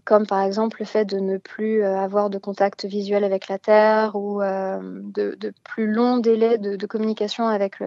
comme 0.08 0.26
par 0.26 0.42
exemple 0.42 0.78
le 0.80 0.86
fait 0.86 1.04
de 1.04 1.20
ne 1.20 1.38
plus 1.38 1.84
euh, 1.84 1.98
avoir 1.98 2.30
de 2.30 2.38
contact 2.38 2.86
visuel 2.86 3.26
avec 3.26 3.50
la 3.50 3.60
Terre 3.60 4.16
ou 4.16 4.42
euh, 4.42 4.80
de, 4.82 5.54
plus 5.66 5.92
longs 5.92 6.18
délais 6.18 6.58
de, 6.58 6.86
communication 6.86 7.46
avec, 7.46 7.80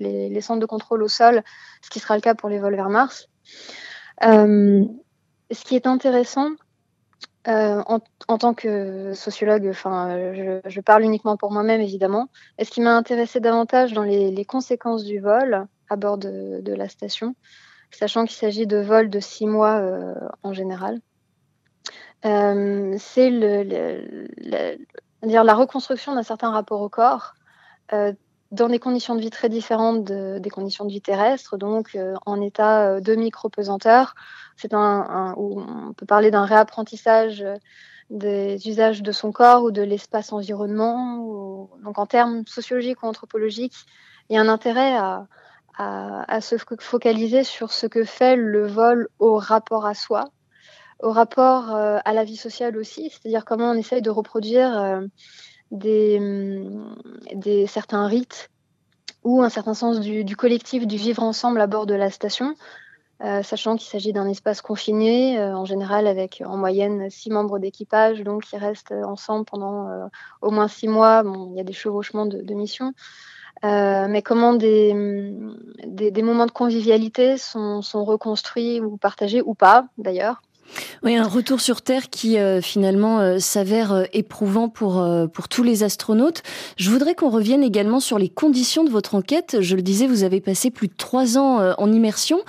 les, 0.00 0.40
centres 0.40 0.60
de 0.60 0.66
contrôle 0.66 1.02
au 1.02 1.08
sol, 1.08 1.42
ce 1.82 1.90
qui 1.90 2.00
sera 2.00 2.14
le 2.14 2.22
cas 2.22 2.34
pour 2.34 2.48
les 2.48 2.58
vols 2.58 2.74
vers 2.74 2.88
Mars. 2.88 3.28
Euh, 4.24 4.82
ce 5.50 5.64
qui 5.64 5.76
est 5.76 5.86
intéressant, 5.86 6.50
en, 7.46 8.00
tant 8.38 8.54
que 8.54 9.12
sociologue, 9.14 9.70
je, 9.72 10.80
parle 10.80 11.02
uniquement 11.02 11.36
pour 11.36 11.52
moi-même 11.52 11.82
évidemment, 11.82 12.28
et 12.56 12.64
ce 12.64 12.70
qui 12.70 12.80
m'a 12.80 12.96
intéressé 12.96 13.40
davantage 13.40 13.92
dans 13.92 14.04
les, 14.04 14.44
conséquences 14.46 15.04
du 15.04 15.18
vol 15.18 15.66
à 15.90 15.96
bord 15.96 16.16
de 16.16 16.74
la 16.74 16.88
station, 16.88 17.34
sachant 17.90 18.24
qu'il 18.24 18.36
s'agit 18.36 18.66
de 18.66 18.78
vols 18.78 19.10
de 19.10 19.20
six 19.20 19.46
mois 19.46 19.82
en 20.42 20.52
général, 20.52 21.00
euh, 22.24 22.96
c'est 22.98 23.30
c'est-à-dire 25.20 25.44
la 25.44 25.54
reconstruction 25.54 26.14
d'un 26.14 26.22
certain 26.22 26.50
rapport 26.50 26.80
au 26.80 26.88
corps 26.88 27.34
dans 28.50 28.68
des 28.68 28.78
conditions 28.78 29.14
de 29.14 29.20
vie 29.20 29.30
très 29.30 29.48
différentes 29.48 30.04
des 30.04 30.50
conditions 30.50 30.84
de 30.84 30.90
vie 30.90 31.02
terrestres, 31.02 31.58
donc 31.58 31.98
en 32.24 32.40
état 32.40 33.00
de 33.00 33.14
micro-pesanteur. 33.14 34.14
C'est 34.56 34.72
un, 34.74 35.34
où 35.36 35.60
on 35.60 35.92
peut 35.92 36.06
parler 36.06 36.30
d'un 36.30 36.44
réapprentissage 36.44 37.44
des 38.10 38.68
usages 38.68 39.02
de 39.02 39.12
son 39.12 39.32
corps 39.32 39.64
ou 39.64 39.70
de 39.70 39.82
l'espace 39.82 40.32
environnement. 40.32 41.68
donc 41.84 41.98
en 41.98 42.06
termes 42.06 42.46
sociologiques 42.46 43.02
ou 43.02 43.06
anthropologiques, 43.06 43.86
il 44.28 44.36
y 44.36 44.38
a 44.38 44.40
un 44.40 44.48
intérêt 44.48 44.96
à, 44.96 45.26
à, 45.78 46.40
se 46.40 46.56
focaliser 46.80 47.44
sur 47.44 47.72
ce 47.72 47.86
que 47.86 48.04
fait 48.04 48.36
le 48.36 48.66
vol 48.66 49.08
au 49.18 49.36
rapport 49.36 49.86
à 49.86 49.94
soi, 49.94 50.24
au 51.00 51.12
rapport 51.12 51.74
euh, 51.74 51.98
à 52.04 52.12
la 52.12 52.24
vie 52.24 52.36
sociale 52.36 52.76
aussi, 52.76 53.10
c'est-à-dire 53.10 53.44
comment 53.44 53.70
on 53.70 53.74
essaye 53.74 54.02
de 54.02 54.10
reproduire 54.10 54.76
euh, 54.76 56.18
mm, 56.18 57.66
certains 57.66 58.06
rites 58.08 58.50
ou 59.22 59.42
un 59.42 59.48
certain 59.48 59.74
sens 59.74 60.00
du, 60.00 60.24
du, 60.24 60.36
collectif, 60.36 60.86
du 60.86 60.96
vivre 60.96 61.22
ensemble 61.22 61.60
à 61.60 61.68
bord 61.68 61.86
de 61.86 61.94
la 61.94 62.10
station, 62.10 62.54
euh, 63.22 63.42
sachant 63.44 63.76
qu'il 63.76 63.88
s'agit 63.88 64.12
d'un 64.12 64.28
espace 64.28 64.60
confiné, 64.60 65.40
en 65.40 65.64
général 65.64 66.08
avec 66.08 66.42
en 66.44 66.56
moyenne 66.56 67.08
six 67.10 67.30
membres 67.30 67.60
d'équipage, 67.60 68.22
donc 68.22 68.44
qui 68.44 68.56
restent 68.56 68.92
ensemble 68.92 69.44
pendant 69.44 70.08
au 70.40 70.50
moins 70.50 70.68
six 70.68 70.88
mois. 70.88 71.22
Bon, 71.22 71.50
il 71.52 71.56
y 71.56 71.60
a 71.60 71.64
des 71.64 71.72
chevauchements 71.72 72.26
de, 72.26 72.42
de 72.42 72.54
missions. 72.54 72.94
Euh, 73.64 74.06
mais 74.08 74.22
comment 74.22 74.54
des, 74.54 74.94
des, 75.84 76.10
des, 76.12 76.22
moments 76.22 76.46
de 76.46 76.52
convivialité 76.52 77.36
sont, 77.36 77.82
sont 77.82 78.04
reconstruits 78.04 78.80
ou 78.80 78.96
partagés 78.96 79.42
ou 79.42 79.54
pas 79.54 79.86
d'ailleurs 79.98 80.42
oui, 81.02 81.16
un 81.16 81.26
retour 81.26 81.60
sur 81.60 81.82
Terre 81.82 82.10
qui 82.10 82.38
euh, 82.38 82.60
finalement 82.60 83.20
euh, 83.20 83.38
s'avère 83.38 83.92
euh, 83.92 84.04
éprouvant 84.12 84.68
pour, 84.68 85.04
pour 85.32 85.48
tous 85.48 85.62
les 85.62 85.82
astronautes. 85.82 86.42
Je 86.76 86.90
voudrais 86.90 87.14
qu'on 87.14 87.30
revienne 87.30 87.62
également 87.62 88.00
sur 88.00 88.18
les 88.18 88.28
conditions 88.28 88.84
de 88.84 88.90
votre 88.90 89.14
enquête. 89.14 89.58
Je 89.60 89.76
le 89.76 89.82
disais, 89.82 90.06
vous 90.06 90.24
avez 90.24 90.40
passé 90.40 90.70
plus 90.70 90.88
de 90.88 90.94
trois 90.96 91.38
ans 91.38 91.74
en 91.78 91.92
immersion. 91.92 92.40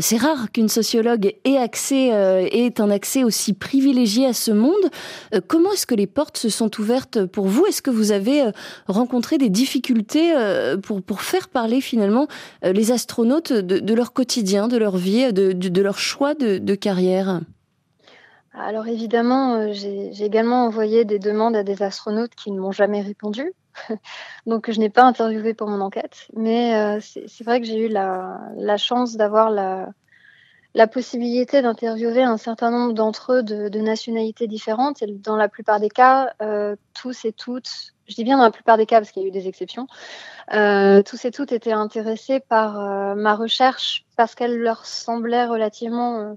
C'est 0.00 0.16
rare 0.16 0.50
qu'une 0.52 0.68
sociologue 0.68 1.34
ait 1.44 1.56
accès, 1.56 2.08
ait 2.08 2.80
un 2.80 2.90
accès 2.90 3.24
aussi 3.24 3.52
privilégié 3.52 4.26
à 4.26 4.32
ce 4.32 4.50
monde. 4.50 4.90
comment 5.46 5.72
est-ce 5.72 5.86
que 5.86 5.94
les 5.94 6.06
portes 6.06 6.36
se 6.36 6.48
sont 6.48 6.70
ouvertes 6.80 7.24
pour 7.26 7.46
vous? 7.46 7.66
Est-ce 7.66 7.82
que 7.82 7.90
vous 7.90 8.12
avez 8.12 8.44
rencontré 8.86 9.38
des 9.38 9.48
difficultés 9.48 10.32
pour, 10.82 11.02
pour 11.02 11.22
faire 11.22 11.48
parler 11.48 11.80
finalement 11.80 12.26
les 12.62 12.92
astronautes 12.92 13.52
de, 13.52 13.78
de 13.78 13.94
leur 13.94 14.12
quotidien, 14.12 14.68
de 14.68 14.76
leur 14.76 14.96
vie, 14.96 15.32
de, 15.32 15.52
de, 15.52 15.68
de 15.68 15.82
leur 15.82 15.98
choix 15.98 16.34
de 16.34 16.74
carrière? 16.74 17.40
Alors 18.54 18.86
évidemment, 18.86 19.54
euh, 19.54 19.72
j'ai 19.72 20.24
également 20.24 20.66
envoyé 20.66 21.04
des 21.04 21.18
demandes 21.18 21.56
à 21.56 21.62
des 21.62 21.82
astronautes 21.82 22.34
qui 22.34 22.50
ne 22.50 22.60
m'ont 22.60 22.72
jamais 22.72 23.00
répondu. 23.00 23.52
Donc 24.46 24.70
je 24.70 24.78
n'ai 24.78 24.90
pas 24.90 25.04
interviewé 25.04 25.54
pour 25.54 25.68
mon 25.68 25.80
enquête. 25.80 26.28
Mais 26.34 26.74
euh, 26.76 26.98
c'est 27.00 27.44
vrai 27.44 27.60
que 27.60 27.66
j'ai 27.66 27.86
eu 27.86 27.88
la, 27.88 28.76
chance 28.76 29.16
d'avoir 29.16 29.50
la, 29.50 30.86
possibilité 30.86 31.62
d'interviewer 31.62 32.22
un 32.22 32.36
certain 32.36 32.70
nombre 32.70 32.92
d'entre 32.92 33.32
eux 33.32 33.42
de, 33.42 33.80
nationalités 33.80 34.46
différentes. 34.46 35.02
Et 35.02 35.06
dans 35.06 35.36
la 35.36 35.48
plupart 35.48 35.80
des 35.80 35.88
cas, 35.88 36.34
euh, 36.42 36.76
tous 36.92 37.24
et 37.24 37.32
toutes, 37.32 37.94
je 38.06 38.14
dis 38.14 38.24
bien 38.24 38.36
dans 38.36 38.44
la 38.44 38.50
plupart 38.50 38.76
des 38.76 38.84
cas 38.84 39.00
parce 39.00 39.12
qu'il 39.12 39.22
y 39.22 39.24
a 39.24 39.28
eu 39.28 39.32
des 39.32 39.48
exceptions, 39.48 39.86
tous 40.50 41.24
et 41.24 41.30
toutes 41.30 41.52
étaient 41.52 41.72
intéressés 41.72 42.40
par 42.40 43.16
ma 43.16 43.34
recherche 43.34 44.04
parce 44.18 44.34
qu'elle 44.34 44.58
leur 44.58 44.84
semblait 44.84 45.46
relativement 45.46 46.36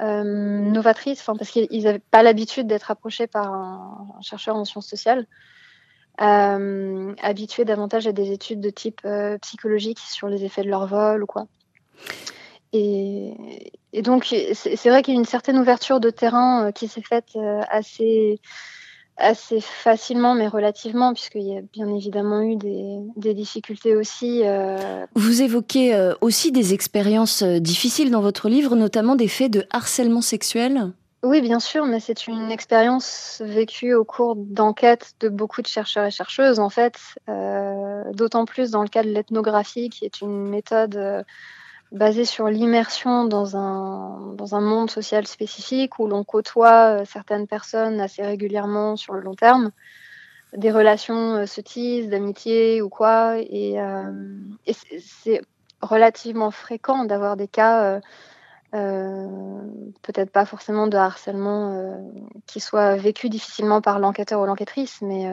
euh, 0.00 0.24
novatrice, 0.24 1.20
enfin, 1.20 1.36
parce 1.36 1.50
qu'ils 1.50 1.82
n'avaient 1.84 1.98
pas 1.98 2.22
l'habitude 2.22 2.66
d'être 2.66 2.90
approchés 2.90 3.26
par 3.26 3.52
un, 3.52 4.08
chercheur 4.22 4.56
en 4.56 4.64
sciences 4.64 4.86
sociales, 4.86 5.26
euh, 6.20 7.14
habitués 7.22 7.64
davantage 7.64 8.06
à 8.06 8.12
des 8.12 8.32
études 8.32 8.60
de 8.60 8.70
type 8.70 9.00
euh, 9.04 9.38
psychologique 9.38 9.98
sur 9.98 10.28
les 10.28 10.44
effets 10.44 10.62
de 10.62 10.68
leur 10.68 10.86
vol 10.86 11.22
ou 11.22 11.26
quoi. 11.26 11.46
Et, 12.72 13.72
et 13.92 14.02
donc, 14.02 14.34
c'est 14.54 14.88
vrai 14.88 15.02
qu'il 15.02 15.14
y 15.14 15.16
a 15.16 15.20
une 15.20 15.26
certaine 15.26 15.58
ouverture 15.58 16.00
de 16.00 16.10
terrain 16.10 16.68
euh, 16.68 16.70
qui 16.72 16.88
s'est 16.88 17.02
faite 17.02 17.36
euh, 17.36 17.60
assez 17.68 18.40
assez 19.16 19.60
facilement, 19.60 20.34
mais 20.34 20.48
relativement, 20.48 21.12
puisqu'il 21.12 21.42
y 21.42 21.56
a 21.56 21.60
bien 21.72 21.88
évidemment 21.88 22.42
eu 22.42 22.56
des, 22.56 22.98
des 23.16 23.34
difficultés 23.34 23.94
aussi. 23.96 24.42
Euh... 24.44 25.06
Vous 25.14 25.42
évoquez 25.42 25.94
euh, 25.94 26.14
aussi 26.20 26.52
des 26.52 26.74
expériences 26.74 27.42
euh, 27.42 27.58
difficiles 27.58 28.10
dans 28.10 28.20
votre 28.20 28.48
livre, 28.48 28.74
notamment 28.74 29.14
des 29.14 29.28
faits 29.28 29.52
de 29.52 29.66
harcèlement 29.70 30.22
sexuel 30.22 30.92
oui, 31.24 31.40
bien 31.40 31.60
sûr, 31.60 31.86
mais 31.86 32.00
c'est 32.00 32.26
une 32.26 32.50
expérience 32.50 33.40
vécue 33.44 33.94
au 33.94 34.04
cours 34.04 34.34
d'enquêtes 34.34 35.12
de 35.20 35.28
beaucoup 35.28 35.62
de 35.62 35.68
chercheurs 35.68 36.04
et 36.04 36.10
chercheuses, 36.10 36.58
en 36.58 36.68
fait, 36.68 36.96
d'autant 38.12 38.44
plus 38.44 38.72
dans 38.72 38.82
le 38.82 38.88
cas 38.88 39.04
de 39.04 39.08
l'ethnographie, 39.08 39.88
qui 39.88 40.04
est 40.04 40.20
une 40.20 40.48
méthode 40.48 41.24
basé 41.92 42.24
sur 42.24 42.48
l'immersion 42.48 43.24
dans 43.24 43.56
un, 43.56 44.32
dans 44.34 44.54
un 44.54 44.60
monde 44.60 44.90
social 44.90 45.26
spécifique 45.26 45.98
où 45.98 46.06
l'on 46.06 46.24
côtoie 46.24 47.00
euh, 47.00 47.04
certaines 47.04 47.46
personnes 47.46 48.00
assez 48.00 48.22
régulièrement 48.22 48.96
sur 48.96 49.14
le 49.14 49.20
long 49.20 49.34
terme. 49.34 49.70
Des 50.56 50.70
relations 50.70 51.36
euh, 51.36 51.46
se 51.46 51.60
tissent, 51.60 52.08
d'amitié 52.08 52.82
ou 52.82 52.88
quoi. 52.88 53.38
Et, 53.38 53.80
euh, 53.80 54.10
c'est 54.98 55.42
relativement 55.82 56.50
fréquent 56.50 57.04
d'avoir 57.04 57.36
des 57.36 57.48
cas, 57.48 58.00
peut-être 58.70 60.30
pas 60.30 60.46
forcément 60.46 60.86
de 60.86 60.96
harcèlement, 60.96 62.00
qui 62.46 62.60
soit 62.60 62.94
vécu 62.94 63.28
difficilement 63.28 63.80
par 63.80 63.98
l'enquêteur 63.98 64.40
ou 64.40 64.46
l'enquêtrice, 64.46 65.02
mais 65.02 65.28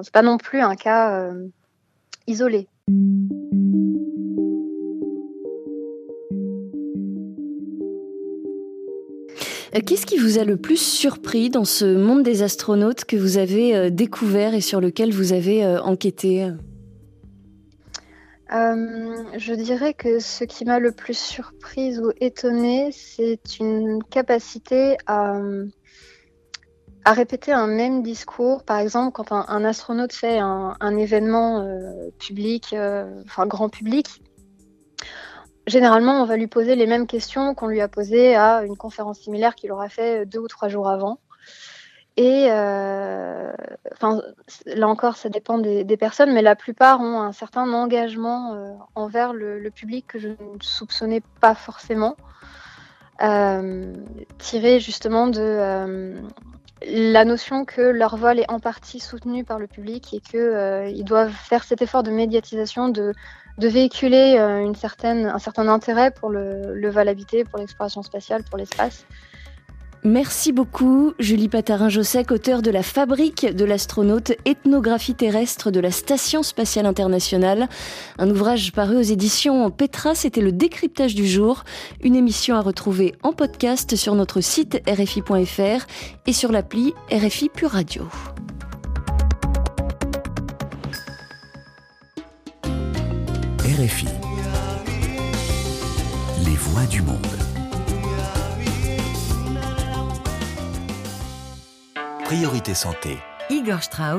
c'est 0.00 0.12
pas 0.12 0.22
non 0.22 0.38
plus 0.38 0.60
un 0.60 0.74
cas 0.74 1.30
isolé. 2.26 2.66
Qu'est-ce 9.80 10.06
qui 10.06 10.18
vous 10.18 10.38
a 10.38 10.44
le 10.44 10.56
plus 10.56 10.80
surpris 10.80 11.50
dans 11.50 11.64
ce 11.64 11.84
monde 11.84 12.22
des 12.22 12.42
astronautes 12.42 13.04
que 13.04 13.16
vous 13.16 13.38
avez 13.38 13.76
euh, 13.76 13.90
découvert 13.90 14.54
et 14.54 14.60
sur 14.60 14.80
lequel 14.80 15.12
vous 15.12 15.32
avez 15.32 15.64
euh, 15.64 15.80
enquêté 15.82 16.50
euh, 18.52 19.24
je 19.36 19.54
dirais 19.54 19.92
que 19.92 20.20
ce 20.20 20.44
qui 20.44 20.64
m'a 20.64 20.78
le 20.78 20.92
plus 20.92 21.18
surprise 21.18 21.98
ou 21.98 22.12
étonnée, 22.20 22.90
c'est 22.92 23.58
une 23.58 24.02
capacité 24.04 24.96
à, 25.06 25.40
répéter 27.04 27.52
un 27.52 27.66
même 27.66 28.02
discours. 28.02 28.62
Par 28.62 28.78
exemple, 28.78 29.12
quand 29.12 29.32
un, 29.32 29.64
astronaute 29.64 30.12
fait 30.12 30.38
un, 30.38 30.96
événement 30.96 31.60
euh, 31.60 32.10
public, 32.18 32.72
euh, 32.72 33.22
enfin 33.24 33.46
grand 33.46 33.68
public, 33.68 34.22
généralement, 35.66 36.22
on 36.22 36.24
va 36.24 36.36
lui 36.36 36.46
poser 36.46 36.76
les 36.76 36.86
mêmes 36.86 37.06
questions 37.06 37.54
qu'on 37.54 37.66
lui 37.66 37.80
a 37.80 37.88
posées 37.88 38.36
à 38.36 38.62
une 38.62 38.76
conférence 38.76 39.20
similaire 39.20 39.54
qu'il 39.54 39.72
aura 39.72 39.88
fait 39.88 40.26
deux 40.26 40.38
ou 40.38 40.48
trois 40.48 40.68
jours 40.68 40.88
avant. 40.88 41.18
Et 42.16 42.46
euh, 42.50 43.52
enfin, 43.92 44.22
là 44.64 44.88
encore, 44.88 45.16
ça 45.16 45.28
dépend 45.28 45.58
des, 45.58 45.96
personnes, 45.98 46.32
mais 46.32 46.40
la 46.40 46.56
plupart 46.56 47.00
ont 47.00 47.20
un 47.20 47.32
certain 47.32 47.70
engagement 47.72 48.54
euh, 48.54 48.72
envers 48.94 49.34
le, 49.34 49.70
public 49.70 50.06
que 50.06 50.18
je 50.18 50.28
ne 50.28 50.34
soupçonnais 50.60 51.20
pas 51.40 51.54
forcément, 51.54 52.16
euh, 53.22 53.92
tiré 54.38 54.80
justement 54.80 55.26
de 55.26 56.22
la 56.82 57.24
notion 57.24 57.64
que 57.64 57.80
leur 57.82 58.16
vol 58.16 58.38
est 58.38 58.50
en 58.50 58.60
partie 58.60 59.00
soutenu 59.00 59.44
par 59.44 59.58
le 59.58 59.66
public 59.66 60.14
et 60.14 60.20
qu'ils 60.20 61.04
doivent 61.04 61.32
faire 61.32 61.64
cet 61.64 61.82
effort 61.82 62.02
de 62.02 62.10
médiatisation, 62.10 62.88
de 62.88 63.12
de 63.58 63.68
véhiculer 63.68 64.36
euh, 64.38 64.66
un 64.68 65.38
certain 65.38 65.68
intérêt 65.68 66.10
pour 66.10 66.30
le, 66.30 66.74
le 66.74 66.96
habité, 66.96 67.44
pour 67.44 67.58
l'exploration 67.58 68.02
spatiale, 68.02 68.42
pour 68.44 68.58
l'espace. 68.58 69.06
Merci 70.06 70.52
beaucoup, 70.52 71.14
Julie 71.18 71.48
Patarin-Jossec, 71.48 72.30
auteure 72.30 72.62
de 72.62 72.70
La 72.70 72.84
Fabrique 72.84 73.44
de 73.44 73.64
l'astronaute, 73.64 74.34
ethnographie 74.44 75.16
terrestre 75.16 75.72
de 75.72 75.80
la 75.80 75.90
Station 75.90 76.44
spatiale 76.44 76.86
internationale. 76.86 77.68
Un 78.18 78.30
ouvrage 78.30 78.70
paru 78.70 78.96
aux 78.96 79.02
éditions 79.02 79.68
Petra, 79.72 80.14
c'était 80.14 80.42
le 80.42 80.52
décryptage 80.52 81.16
du 81.16 81.26
jour. 81.26 81.64
Une 82.02 82.14
émission 82.14 82.54
à 82.54 82.60
retrouver 82.60 83.16
en 83.24 83.32
podcast 83.32 83.96
sur 83.96 84.14
notre 84.14 84.40
site 84.40 84.80
rfi.fr 84.88 85.86
et 86.26 86.32
sur 86.32 86.52
l'appli 86.52 86.94
RFI 87.10 87.48
Pure. 87.48 87.74
RFI. 93.78 94.06
Les 96.46 96.56
voix 96.56 96.86
du 96.86 97.02
monde. 97.02 97.26
Priorité 102.24 102.72
santé. 102.72 103.18
Igor 103.50 103.82
Strauss. 103.82 104.14